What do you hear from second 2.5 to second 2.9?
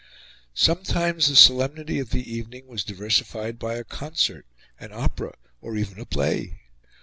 was